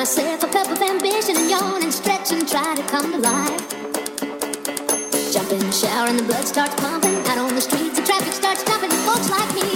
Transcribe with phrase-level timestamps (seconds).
[0.00, 3.68] myself a cup of ambition and yawn and stretch and try to come to life.
[5.30, 7.16] Jump in the shower and the blood starts pumping.
[7.28, 8.88] Out on the streets, the traffic starts jumping.
[9.04, 9.68] Folks like me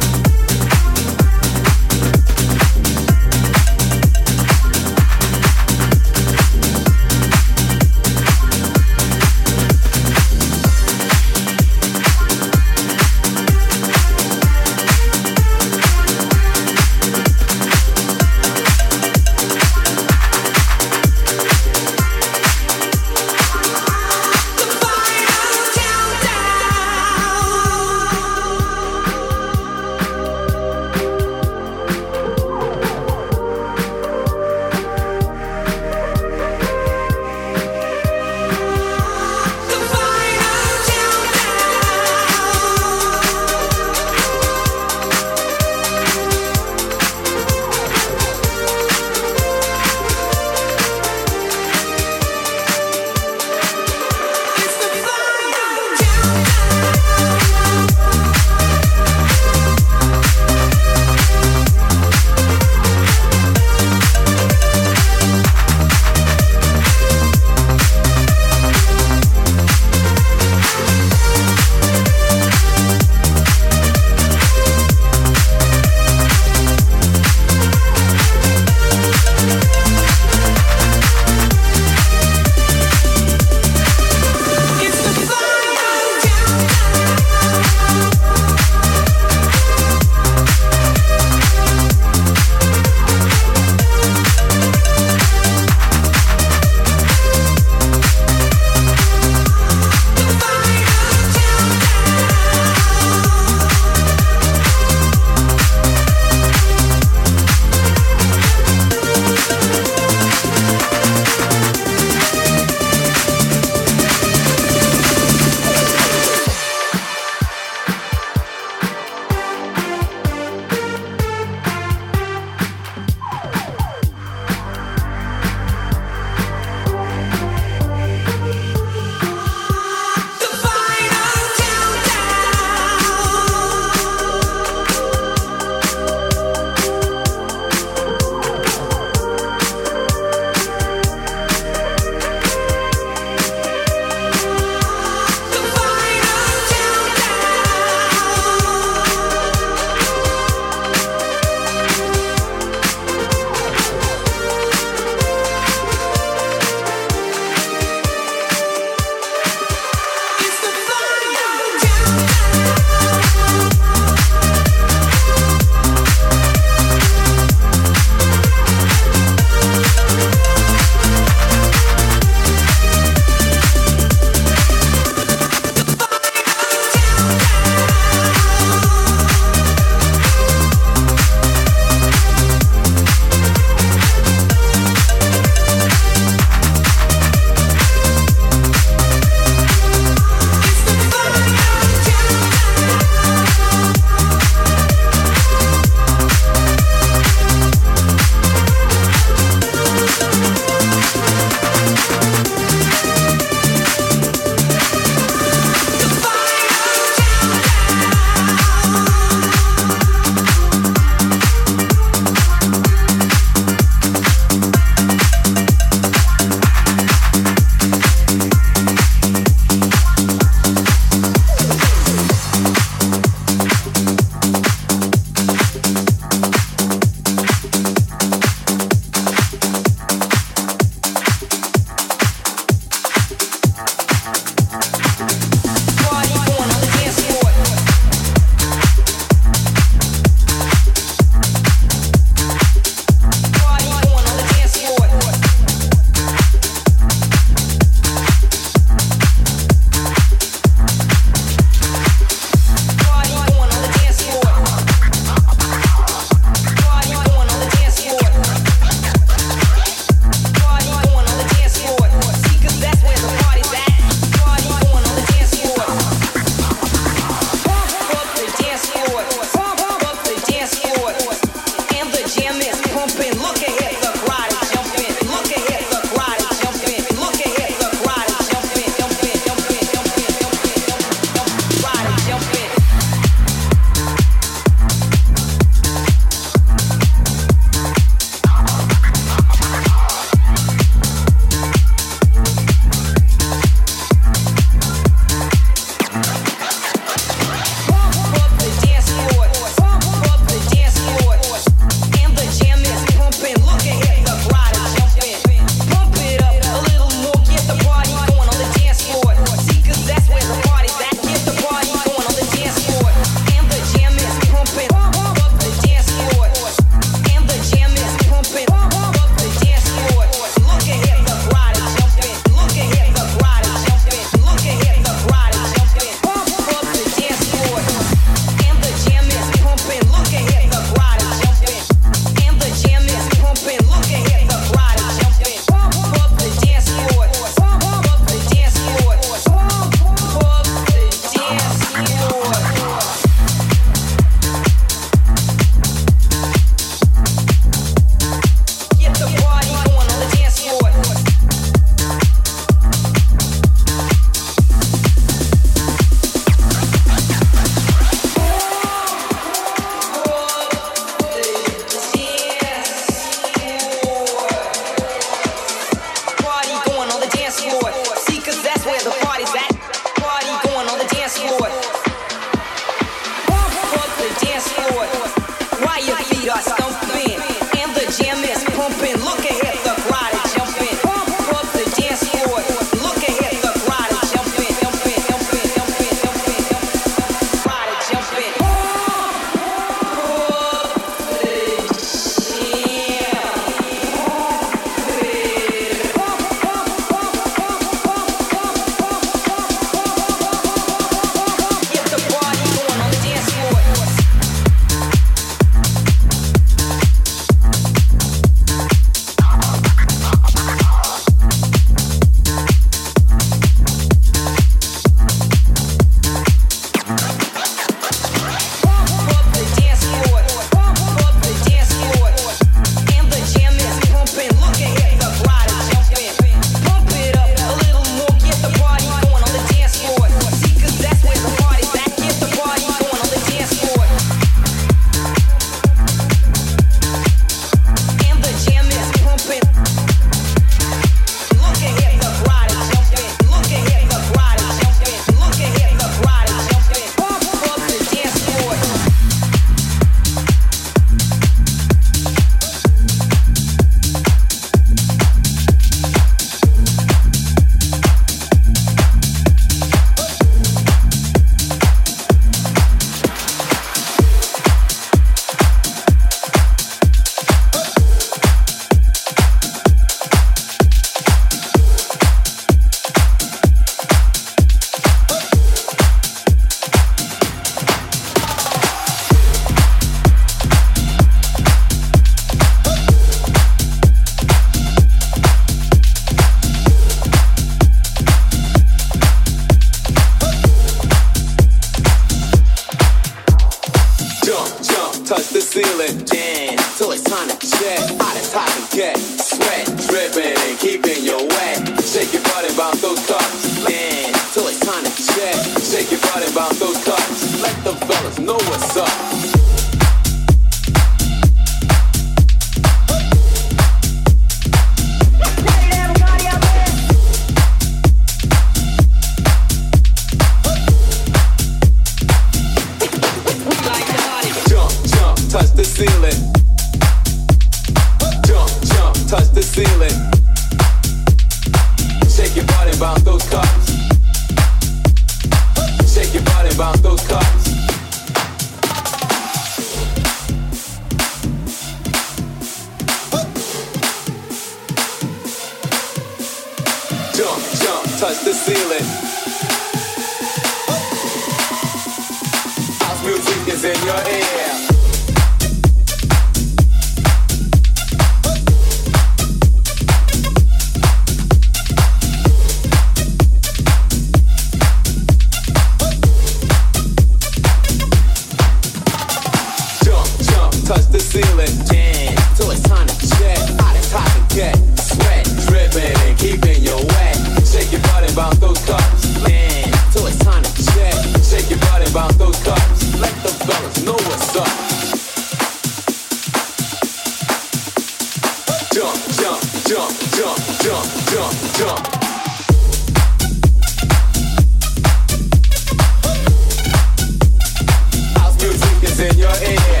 [599.21, 600.00] in your ear.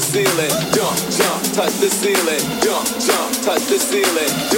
[0.00, 0.78] About the
[4.30, 4.49] cups.